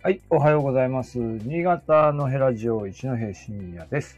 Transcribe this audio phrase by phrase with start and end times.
[0.00, 1.18] はい、おはようございます。
[1.18, 4.16] 新潟のヘラジオ一戸深夜です。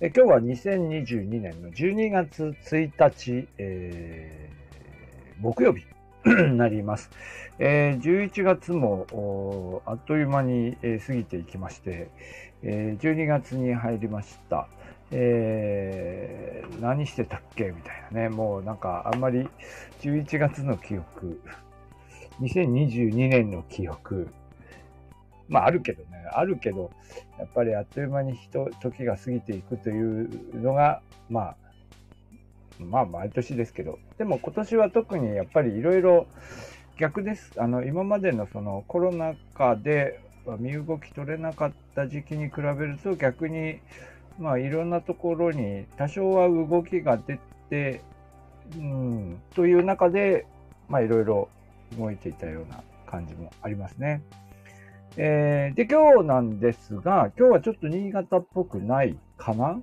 [0.00, 5.84] え今日は2022年の12月1日、えー木曜日
[6.28, 7.10] になります。
[7.60, 12.08] えー11月もあっという間に、えー過ぎていきまして、
[12.64, 14.66] えー12月に入りました。
[15.12, 17.66] えー何してたっけ？
[17.66, 19.48] みたいなね、もうなんかあんまり
[20.00, 21.40] 11月の記憶、
[22.40, 24.28] 2022年の記憶、
[25.50, 26.90] まああるけどね、あるけど、
[27.38, 30.30] やっぱりあっという間に人、時が過ぎていくという
[30.62, 31.56] のが、まあ、
[32.78, 36.26] まあ毎年ですけど、でも今年は特にやっぱりいろいろ
[36.98, 37.52] 逆です。
[37.58, 40.20] あの、今までのそのコロナ禍で
[40.60, 43.80] 身動き取れなかった時期に比べると逆に、
[44.38, 48.02] まあいろんなところに多少は動きが出て、
[48.76, 50.46] うん、という中で、
[50.88, 51.48] まあいろいろ
[51.98, 54.22] 動いていたような感じもありますね。
[55.16, 59.80] えーで、今日なんですが、今日はちょっと新潟っぽくないかな？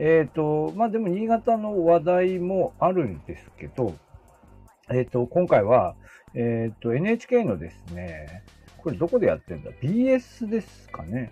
[0.00, 3.94] えっ、と、まあでも新潟の話題もあるんですけど、
[4.90, 5.94] えっ、と、今回は、
[6.34, 8.42] えっ、と、NHK のですね、
[8.78, 11.30] これどこでやってんだ ?BS ですかね。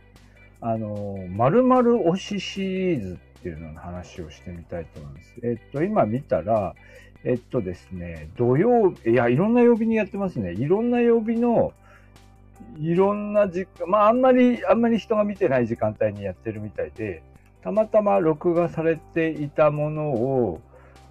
[0.60, 5.34] あの、〇〇推しシリーズっていうのの話をしてみたいと思います。
[5.42, 6.74] えっ、と、今見たら、
[7.24, 10.52] えっとですね、土曜、いや、いろんな曜日にやってますね。
[10.52, 11.72] いろんな曜日の、
[12.78, 17.22] いろんな時間、まあ、あんまり、あんまり人が見てない時間帯にやってるみたいで、
[17.62, 20.60] たまたま録画されていたものを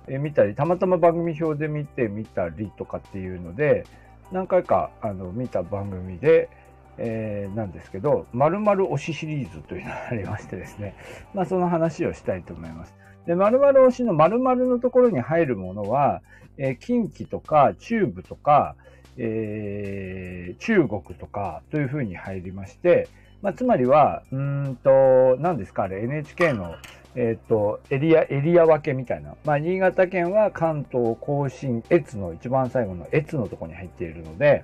[0.08, 3.86] 見たり、たまたま番組表で見てみたりとかっていうので、
[4.32, 6.50] 何回かあの見た番組で、
[6.98, 10.96] えーなんですけど、〇〇推しシリーズというのがありましてですね、
[11.34, 12.94] まあその話をしたいと思います。
[13.26, 16.22] で、〇〇推しの〇〇のところに入るものは、
[16.58, 18.76] えー近畿とか中部とか、
[19.18, 23.08] えー中国とかというふうに入りまして、
[23.42, 26.76] まあ、つまりは、うんと、何ですか、あれ、NHK の、
[27.16, 29.36] えっ、と、エリア、エリア分けみたいな。
[29.44, 34.64] まあ、新潟県は関東甲信越の一番最後の越のとこに入っているので、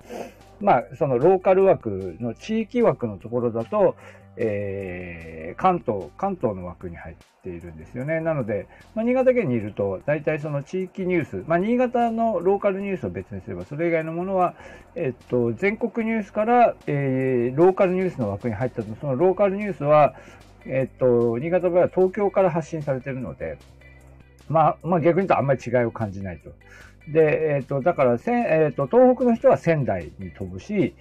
[0.62, 3.96] まあ、そのローカル枠の地域枠のところだと、
[4.40, 8.22] えー関東、関東の枠に入っているんですよね。
[8.22, 14.54] なので、まあ、新潟県にいると、大体その地域ニュース、まあ、新潟のローカルニュースを別にすれば、それ以外のものは、
[14.96, 20.14] えっと、全国ニュースから、えーローカルニュースの枠に入ったと、そのローカルニュースは、
[20.66, 23.58] えっと、新潟の場合は東京から発信されているので、
[24.48, 26.52] まあ、まあ逆に言うとあんまり違いを感じないと。
[27.12, 30.94] で、えっと、だからせ、えっと、東北の人は仙台に飛ぶし、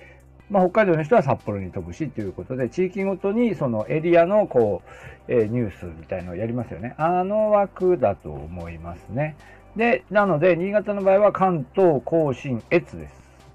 [0.50, 4.90] まあ、北海道の人は札幌に飛ぶしということで、地域ごとにそのエリアのこう、
[5.28, 6.94] えーニュースみたいのをやりますよね。
[6.96, 9.36] あの枠だと思いますね。
[9.76, 13.12] で、なので、新潟の場合は関東、甲信、越です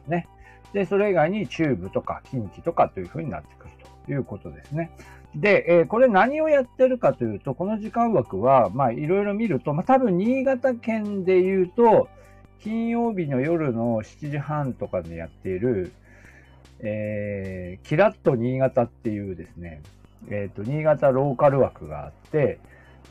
[0.07, 0.27] ね。
[0.71, 3.71] で、それ以外に中部とか近畿とかというふうになってくる
[4.05, 4.91] ということですね。
[5.35, 12.07] で、えーこれ何をやってるかというと、この時間枠は、まあ、いろいろ見ると、まあ、多分新潟県で言うと、
[12.61, 15.91] 金曜日の夜の7時半とかでやっている、
[16.83, 19.81] えーキラッと新潟っていうですね、
[20.29, 22.59] えっ、と、新潟ローカル枠があって、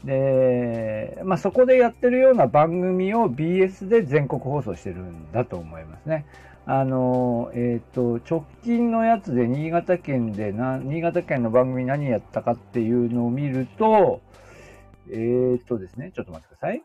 [0.04, 6.26] で、まあ、そこでやってるような番組を BS で全国放送してるんだと思いますね。
[6.64, 14.20] あの、えっ、と、直近のやつで新潟県でな、新潟県の番組何やったかっていうのを見ると、
[15.10, 16.82] えっ、とですね、ちょっと待ってください。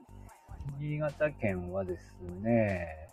[0.80, 3.07] 新潟県はですね、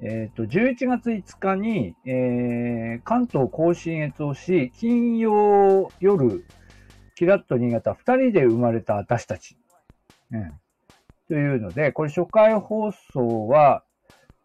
[0.00, 6.44] えっ、と、11月5日に、えー関東甲信越をし、金曜夜、
[7.16, 9.56] キラッと新潟、二人で生まれた私たち。
[10.32, 10.52] うん。
[11.26, 13.82] というので、これ初回放送は、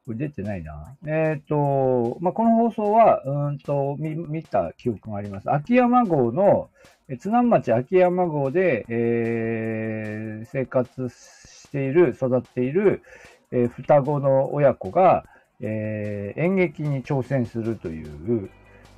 [0.06, 0.96] これ出てないな。
[1.08, 5.52] えっ、と、まあ、この放送は、うんと、見、見た記憶があります。
[5.52, 6.70] 秋山号の、
[7.08, 13.04] え津南町秋山号で、えー生活している、育っている、
[13.52, 15.26] えー双子の親子が、
[15.64, 18.50] えー演劇に挑戦するという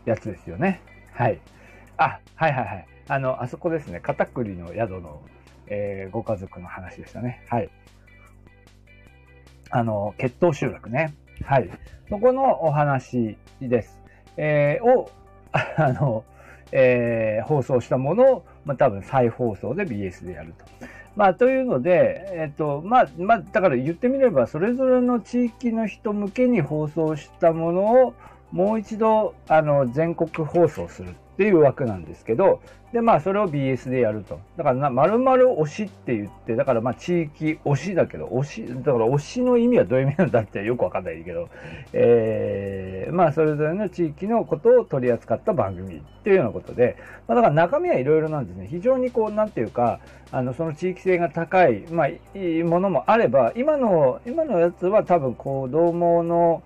[0.06, 0.81] やつですよね。
[1.13, 1.40] はい。
[1.98, 2.88] あ、はいはいはい。
[3.07, 4.00] あの、あそこですね。
[4.00, 5.22] 片栗の宿の、
[5.68, 7.44] えーご家族の話でしたね。
[7.50, 7.69] はい。
[9.69, 11.13] あの、血統集落ね。
[11.44, 11.69] はい。
[12.10, 14.01] そこのお話です。
[14.38, 15.10] えーを、
[15.54, 16.24] あの、
[16.72, 20.66] えー放送したものを、まあ、多分再放送で BS でやると。
[21.16, 28.14] まあ、というので、えっ、と、まあ、まあ、だから言ってみれば、それぞれの地域の人向けに放送したものを、
[28.56, 32.62] もう一度、あの、全国放送するっていう枠なんですけど、
[32.94, 34.40] で、まあ、それを BS でやると。
[34.56, 41.50] だからな、〇〇推しって言って、だからまあ、地域推しだけど、推し、だから推しの意味はどういう意味なんだってよくわかんないけど、
[41.92, 46.96] えー、まあ、それぞれの地域のことを取り扱った番組っていうようなことで、
[47.28, 48.69] まあ、だから中身はいろいろなんですね。
[48.72, 50.00] 非常にこう、なんていうか、
[50.31, 56.63] あの、その地域性が高い、まあ、いいものもあれば、今の、今のやつは多分、子供の、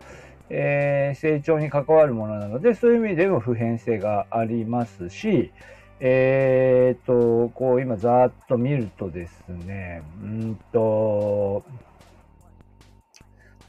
[0.49, 5.51] えー、成長に関わるものなので、そういう意味でも普遍性がありますし、
[5.99, 11.63] えー、っと、こう今ざーっと見るとですね、うんと、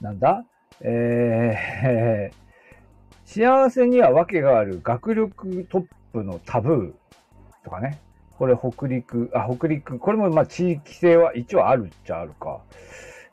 [0.00, 0.44] なんだ？
[0.81, 8.00] えー、幸せには訳がある学力トップのタブーとかね。
[8.38, 12.62] これ北陸、あ、北陸、これもまあ地域性は一応あるっちゃあるか。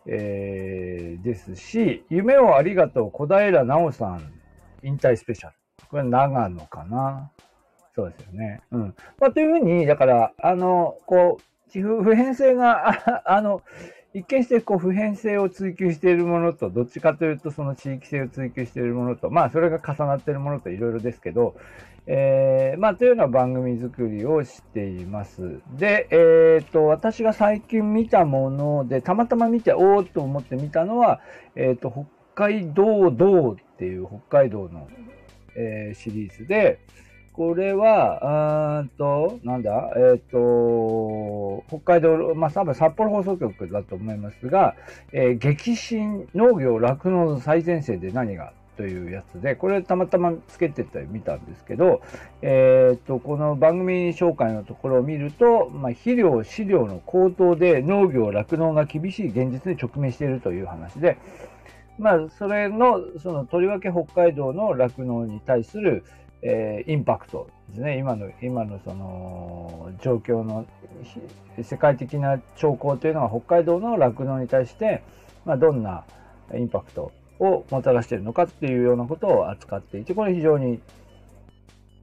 [0.07, 4.31] えー、ですし、夢をありがとう小平奈緒さん
[4.83, 5.53] 引退スペシャル。
[5.89, 7.31] これ長野かな。
[7.95, 8.61] そうですよね。
[8.71, 8.95] うん。
[9.19, 13.61] まあ、というふうに、だから、あの、こう、普遍性が、ああの、
[14.17, 21.55] 一見してこう普遍性を追求しているものと、どっちかというとその地域性を追求しているものと、まあそれが重なっているものといろいろですけど、
[22.07, 25.59] えー、まあというような番組作りをしています。
[25.77, 26.15] で、え
[26.63, 31.19] っ、ー、と、私が最近見たもので、たまたま見て、おーっと思って見たのは、
[31.55, 31.91] えっ、ー、と、
[32.33, 34.87] 北海道道っていう北海道の、
[35.55, 36.79] えー、シリーズで、
[37.37, 44.75] これは、うんと、なんだ、えっ、ー、と、北海道、まあ、多分札幌放送局だと思いますが、
[45.11, 52.01] えー、激震農業酪農の最前線で何がというやつで、これたまたまつけてた見たんですけど、
[52.41, 61.19] えっ、ー、と、この番組紹介のところを見ると、まあ、肥料、飼料の高騰で農業、酪農が厳しい現実に直面しているという話で、
[61.99, 66.03] まあ、それの、その、とりわけ北海道の酪農に対する、
[66.49, 67.97] えー、インパクトですね。
[67.97, 70.65] 今の、今のその状況の
[71.61, 75.03] 世界的な兆候というのは北海道の酪農に対して、
[75.45, 76.05] まあ、どんな
[76.55, 80.79] インパクトをもたらしているのかっていうようなことを扱っていて、これ非常に、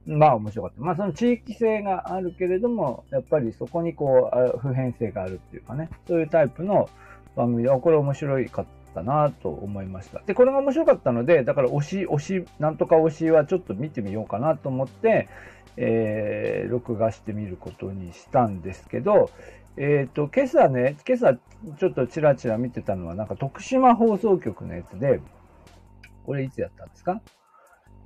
[0.05, 0.81] まあ面白かった。
[0.81, 6.87] まあその地域性があるけれども、やっぱりそこにこう、普遍性があるっていうかね、そういうタイプの
[7.35, 8.65] 番組で、これ面白いかっ
[9.01, 10.21] ったなと思いました。
[10.25, 15.27] で、これが面白かったので、だから推し、推し、なんとか推しはちょっと見てみようかなと思って、
[15.77, 19.29] えー、録画してみることにしたんですけど、
[19.75, 21.33] えっ、ー、と、今朝ね、今朝
[21.77, 25.19] ちょっとチラチラ見てたのは、なんか徳島放送局のやつで、
[26.25, 27.21] これいつやったんですか？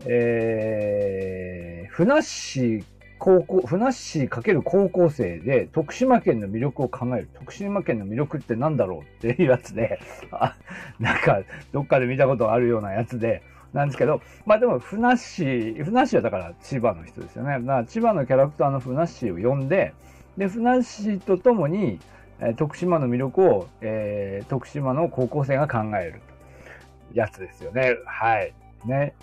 [0.05, 2.83] えー、ふなっしー
[3.19, 7.29] 高校、ふなっしー×高校生で徳島県の魅力を考える。
[7.33, 9.99] 徳島県の魅力って何だろうっていうやつで、
[10.99, 11.41] なんか、
[11.73, 13.43] どっかで見たことあるようなやつで、
[13.73, 17.59] なんですけど、まあでも、ふなっしー、ふなっしーはだから千葉の人ですよね。
[17.59, 19.93] だから千葉のキャラクターのふなっしーを呼んで、
[20.37, 21.99] で、ふなっしーと共に、
[22.39, 26.21] え、徳島の魅力を、えー、徳島の高校生が考える
[27.13, 27.97] やつですよね。
[28.05, 28.53] はい。
[28.85, 29.13] ね。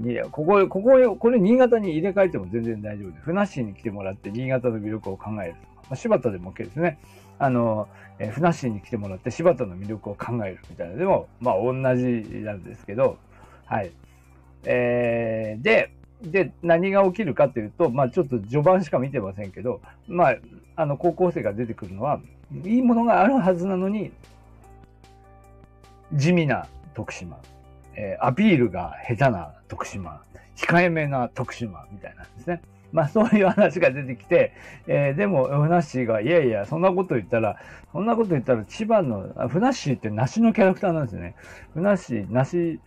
[0.00, 5.54] いや、ここ、ここ、これ新潟に入れ替えても全然大丈夫で、ふなっしに来てもらって新潟の魅力を考える。
[5.82, 6.98] まあ、柴田でも OK ですね。
[7.38, 10.96] あの、えー、ふなっしに来てもらって柴田の魅力を考えるみたいな。
[10.96, 12.04] でも、まあ同じ
[12.40, 13.18] なんですけど、
[13.66, 13.90] はい。
[14.64, 15.92] えー、で、
[16.22, 20.36] で、何が起きるかというと、まあちょっと序盤しか見てませんけど、まあ、
[20.76, 22.20] あの、高校生が出てくるのは、
[22.64, 24.12] いいものがあるはずなのに、
[26.12, 27.38] 地味な徳島。
[27.96, 30.22] えー、アピールが下手な徳島、
[30.56, 32.62] 控えめな徳島みたいなんですね。
[32.92, 34.52] まあそういう話が出てきて、
[34.86, 37.56] えー、でも、ふなっしーが、いやいや、そんなこと言ったら、
[37.92, 41.34] そんなこと言ったら千葉の、ふなっしーって梨のキャラクターなんですよね。
[41.72, 42.80] ふなっしー、梨、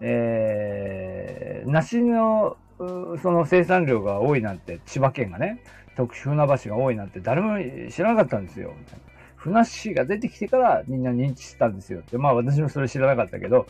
[0.00, 5.62] えー、梨の、その生産量が多いなんて、千葉県がね、
[5.96, 7.58] 特殊船橋が多いなんて誰も
[7.90, 8.74] 知らなかったんですよ。
[8.78, 9.04] みたいな。
[9.36, 12.18] ふなっしーが出てきてからみんな認知したんですよって。
[12.18, 13.66] まあ私もそれ知らなかったけど、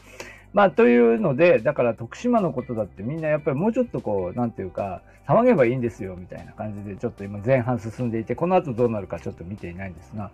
[0.56, 10.30] まあ、というので、だから徳島のことだってみんなやっぱりもうちょっとこう、なんていうか、騒げばいいんですよ、みたいな感じで、ちょっと今前半進んでいて、この後どうなるかちょっと見ていないんですが、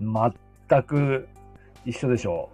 [0.00, 1.28] 全く
[1.86, 2.48] 一緒でしょ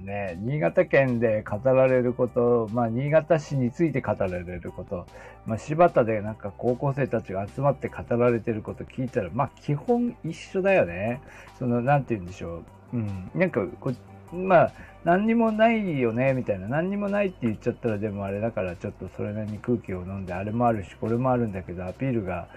[0.00, 0.04] う。
[0.06, 5.04] ね、新潟県で語られること、まあ、新潟市について語られること、
[5.46, 11.20] まあ、柴田でなんか高校生たちが集まって語られてること聞いたら、まあ、基本一緒だよね。
[11.58, 12.62] その、なんて言うんでしょ
[12.92, 12.98] う。
[12.98, 13.30] うん。
[13.34, 13.92] なんかこ、
[14.32, 14.72] まあ、
[15.06, 16.66] 何にもないよねみたいな。
[16.66, 22.48] 何にもないって言っちゃったらでもあれだからちょっとそれなりに空気を飲んであれもあるしこれもあるんだけどアピールが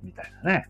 [0.00, 0.68] みたいなね。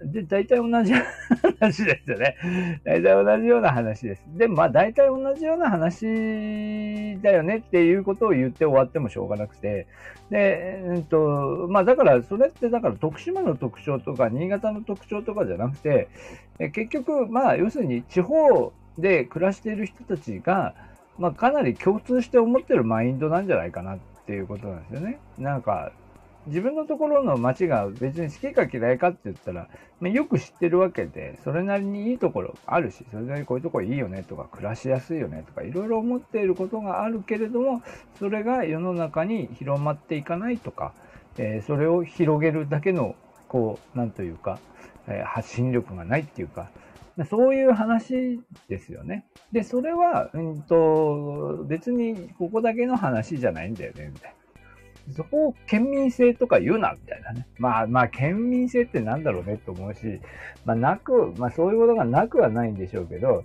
[0.00, 0.92] で大体同じ
[1.58, 2.36] 話ですよね。
[2.84, 4.24] 大体同じような話です。
[4.36, 9.88] でもまあ大体同じような話だよねっていうことを言って終わってもしょうがなくて。
[10.30, 16.06] で、えっとまあ、だからそれってだから徳島の特徴とか新潟の特徴とかじゃなくて
[16.58, 20.74] 結局まあ要するに地方で暮らしている人たちが、
[21.18, 25.18] まあ、かなり共通して思ってるマインドなんじゃないかなっていうことなんですよね。
[25.38, 25.92] なんか、
[26.46, 29.68] 自分のところの街が別に好きか嫌いかって言ったら、
[30.00, 37.82] まあ、よく知ってるわけで、それなりにいいところあるし、それなりにこういうところいいよねとか、暮らしやすいよねとか、いろいろ思っていることがあるけれども、
[38.18, 40.92] それが世の中に広まっていかないとか、
[41.38, 43.14] えー、それを広げるだけの、
[43.48, 44.58] こう、なんというか、
[45.06, 46.68] えー、発信力がないっていうか、
[47.28, 49.24] そういう話ですよね。
[49.52, 55.12] で、それは、うんと、別にここだけの話じゃないんだよね、みたいな。
[55.12, 57.46] そこを県民性とか言うな、みたいなね。
[57.58, 60.20] まあまあ、県民性ってなんだろうねと思うし、
[60.64, 63.44] まあなく、まあそういうことがなくはないんでしょうけど、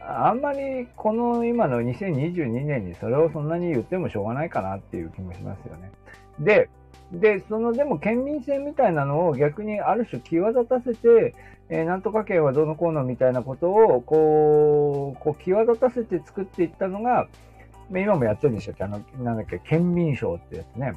[0.00, 5.90] あんまりこの今の2022年にそれをそんなに言ってもしょうがないかなっていう気もしますよね。
[6.38, 6.68] で、
[7.12, 11.34] で、そのでも県民性みたいなのを逆にある種際立たせて、
[11.68, 17.28] えー、なんとか県はどのこうのみたいなことをこう、こう際立たせて作っていったのが、
[17.90, 18.84] 今もやってるんでしたっけ？
[18.84, 20.94] あの、なんだっけ、県民賞ってやつね。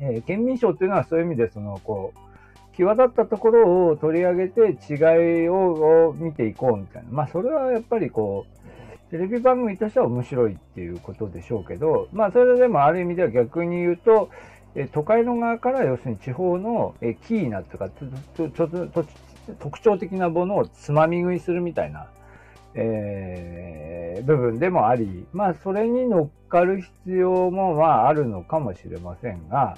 [0.00, 7.08] えー、県民賞っていうのはそういう意味で、その、こう、際立ったところを取り上げて違いを見ていこうみたいな。
[7.12, 8.46] まあ、それはやっぱりこ
[9.08, 14.30] う、テレビ番組としては面白いっていうことでしょうけど、まあ、それでもある意味では逆に言うと、
[14.74, 17.90] え都会の側から要するに地方のえキーなというか、
[19.58, 22.08] 特徴的なものをつまみ食いするみたいな、
[22.74, 29.76] えー、部分でもあり、まあ、それに乗っかる必要も、まあ、あるのかもしれませんが、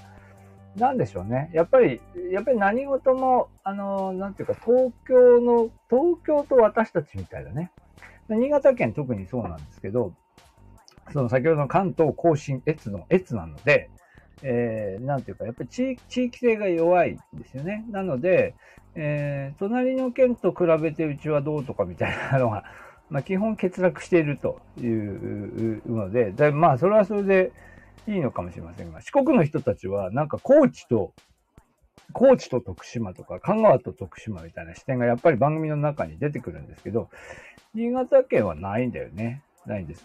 [0.77, 1.51] なんでしょうね。
[1.53, 2.01] やっぱり、
[2.31, 7.71] やっぱり何事も、あの、なんていうか、東京の、東京と私たちみたいだね。
[8.29, 10.13] 新潟県特にそうなんですけど、
[11.13, 13.91] その先ほどの関東甲信越の越なので、
[14.43, 17.85] えー、なんていうか、やっぱり地域性が弱いんですよね。
[17.91, 18.55] なので、
[18.95, 22.65] えー、隣の県と比べてうちはどうとかみたいなのが、
[23.09, 27.53] まあ、基本欠落しているというので、でまあ、それはそれで
[28.09, 31.13] いいのかもしれませんが、四国の人たちは、なんか高知と、
[32.13, 37.11] 高知と徳島とか、香川と徳島みたいな視点がやっぱり番組の中に出てくるんですけど、
[37.75, 39.43] 新潟県はないんだよね。
[39.67, 40.05] ないんです。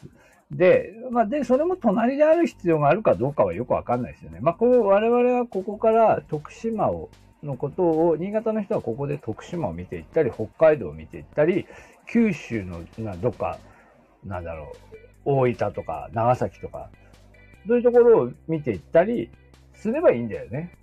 [0.51, 4.39] で、まあ、で、それも隣である必要があるかどうかはよくわかんないですよね。
[4.41, 7.09] まあ、こう、我々はここから徳島を、
[7.41, 11.65] のことを、新潟の人はここで徳島を見ていったり、北海道を見ていったり、
[12.07, 13.57] 九州のなどっか、
[14.25, 14.73] なんだろ
[15.25, 16.89] う、大分とか長崎とか、
[17.67, 19.29] そういうところを見ていったり
[19.73, 20.75] すればいいんだよね。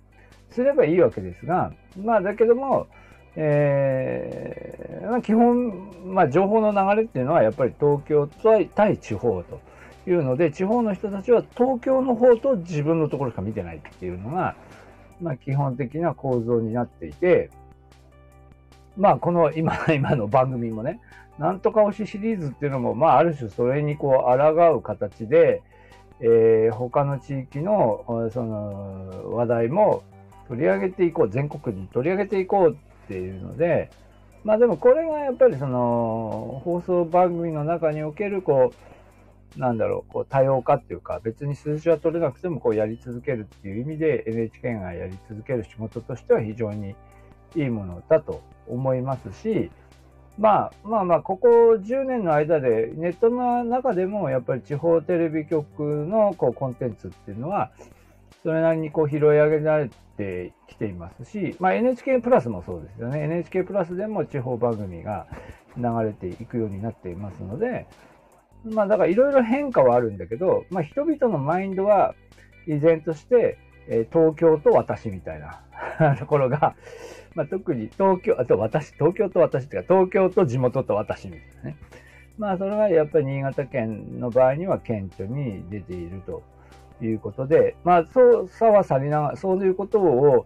[0.49, 2.87] すればいいわけですが、まあだけども、
[3.35, 9.59] えー、基本、まあ情報の流れっていうのはやっぱり東京対地方と
[10.09, 14.55] いうので、地方の人たちは東京の方と自分のところしか見てないっていうのが、
[15.21, 17.49] まあ基本的な構造になっていて、
[18.99, 20.99] まあ、この今、 今の番組もね、
[21.39, 25.61] なんとか推しシリーズっていうのも、まあ、ある種それにこう、抗う形で、
[26.19, 30.03] えー、他の地域の、その、話題も
[30.49, 32.77] 取り上げていこう、全国に取り上げていこう
[33.09, 33.89] っていうので、
[34.43, 38.71] まあでもこれがやっぱりその、放送番組の中における、こ
[39.57, 46.95] う、なんだろう、こう多様化っていうか、別に数字は取れなくてもこうやり続けるっていう意味で NHK がやり続ける仕事としては非常に
[47.55, 49.71] いいものだと思いますし、
[50.37, 57.71] まあまあまあ、ここ10年の間で、ネットの中でもやっぱり地方テレビ局のこうコンテンツっていうのは、
[58.43, 63.23] それなりにこう拾い上げられてきていますし、まあ、NHK プラスもそうですよね。
[63.23, 65.27] NHK プラスでも地方番組が
[65.77, 67.85] 流れていくようになっていますので、
[68.63, 72.15] まあだからいろいろ変化はあるんだけど、まあ人々のマインドは
[72.67, 76.75] 依然として、え東京と私みたいな ところが、
[77.35, 81.75] まあ、特に東京、あと私、東京と私っていうか、東京と地元と私みたいなね。
[82.37, 86.43] まあ、それはやっぱり新潟県の場合には顕著に出ていると
[87.05, 90.45] いうことで、まあ、そうさはさりながら、そういうことを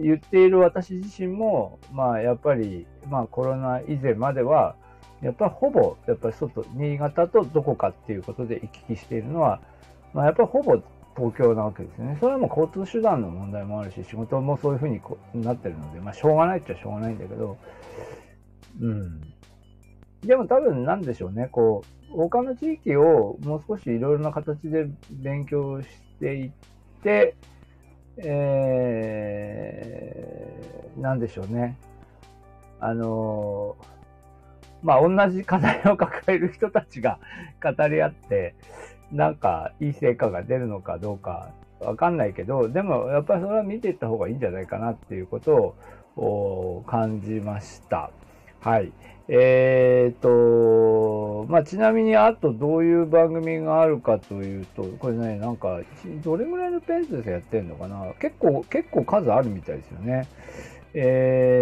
[0.00, 4.76] 言っている私自身も、まあ、やっぱり、まあ、コロナ以前までは、
[5.22, 9.60] やっぱほぼ、やっぱり外、新潟とどこかっていうことで行き来しているのは、
[10.14, 10.80] まあ、やっぱほぼ
[11.16, 12.16] 東京なわけですね。
[12.20, 15.00] それはも交通手段の問題もあるし、仕事もそういうふうに
[15.34, 17.56] なってるので、まあ、しょうがないっちゃしょうがないんだけど、
[18.80, 19.20] うん。
[20.24, 26.50] でも多分なんでしょうね、こう、他の地域をもう少しいろいろな形で勉強していっ
[27.02, 27.34] て、
[28.18, 31.78] えー、なんでしょうね。
[32.80, 33.76] あの
[34.82, 37.18] まあ、同じ課題を抱える人たちが
[37.62, 38.54] 語り合って、
[39.12, 41.50] なんかいい成果が出るのかどうか
[41.80, 45.76] わかんないけど、でもやっぱりそれは見ていった方がいいんじゃないかなっていうこと
[46.16, 48.10] を感じました。
[48.60, 48.92] はい。
[49.32, 55.78] えっ、と、まあ、ちなみにあとどういう番組があるかというと、これね、なんか、
[56.24, 58.12] どれぐらいのペースでやってんのかな。
[58.20, 60.28] 結構、結構数あるみたいですよね。
[60.94, 61.52] え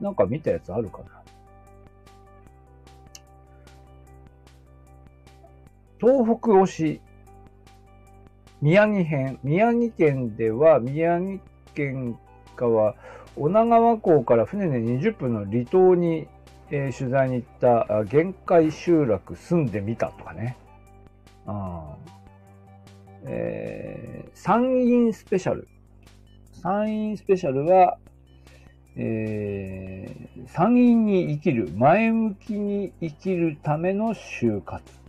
[0.00, 1.04] ー、なんか見たやつあるかな。
[6.00, 7.00] 東北推し。
[8.64, 9.38] 宮城編。
[9.42, 11.38] 宮城県では、宮城
[11.74, 12.18] 県
[12.56, 12.94] 側、
[13.36, 16.26] 女川港から船で20分の離島に、
[16.70, 20.56] えー、取材に行った限界集落住んでみたとかね。
[21.44, 21.94] あ
[23.26, 25.68] えー、山陰スペシャル。
[26.62, 27.98] 山陰スペシャルは、
[28.96, 35.03] えー、山陰に生きる、前向きに生きるための就活。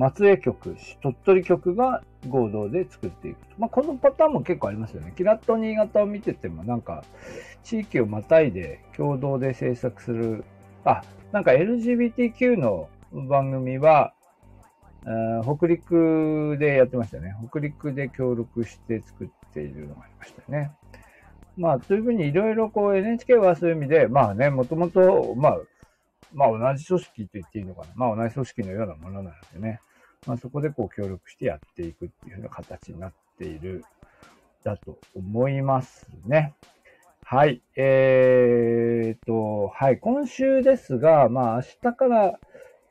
[0.00, 3.36] 松江局、鳥取局が合同で作っていく。
[3.58, 5.12] まあ、このパターンも結構ありますよね。
[5.14, 7.04] キラッと新潟を見ててもなんか、
[7.62, 10.42] 地域をまたいで共同で制作する、
[10.86, 11.02] あ、
[11.32, 14.14] なんか LGBTQ の番組は、
[15.44, 17.36] 北陸でやってましたね。
[17.50, 20.72] 北陸で協力して作っているのがありましたね。
[21.58, 25.58] まあ、というふうにいろいろこう NHK はそういう意味で、まあね、もともと、まあ、
[26.32, 27.88] まあ同じ組織と言っていいのかな。
[27.96, 29.80] まあ同じ組織のようなものなのでね。
[30.26, 33.84] まあそこでこう協力してやっていくっていうような形になっている、
[34.62, 36.54] だと思いますね。
[37.24, 37.62] はい。
[37.76, 39.98] えーと、はい。
[39.98, 42.38] 今週ですが、まあ明日から、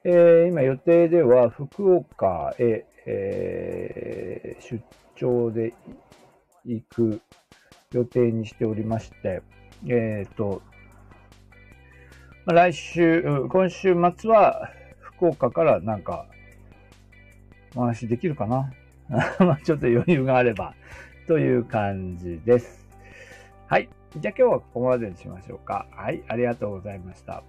[0.04, 4.82] えー、今予定では福岡へ、えー、出
[5.16, 5.74] 張で
[6.66, 7.22] 行く
[7.92, 9.42] 予定にしておりまして、
[9.86, 10.62] えっ、ー、と、
[12.46, 14.72] 来週、今週末は
[15.02, 16.26] 福岡からなんか
[17.76, 18.72] お話できるかな？
[19.64, 20.76] ちょっと余裕があれば
[21.28, 22.88] という感じです。
[23.68, 23.90] はい。
[24.18, 25.88] じゃあ今日はここまでにしましょうか。
[25.92, 26.24] はい。
[26.28, 27.44] ありがとうございました。